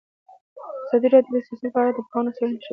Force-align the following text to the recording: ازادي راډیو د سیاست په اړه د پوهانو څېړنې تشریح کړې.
ازادي 0.83 1.07
راډیو 1.13 1.33
د 1.33 1.37
سیاست 1.45 1.65
په 1.73 1.79
اړه 1.81 1.91
د 1.95 1.99
پوهانو 2.07 2.35
څېړنې 2.35 2.51
تشریح 2.51 2.59
کړې. 2.61 2.67